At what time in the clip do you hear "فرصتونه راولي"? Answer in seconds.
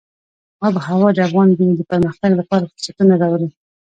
2.71-3.49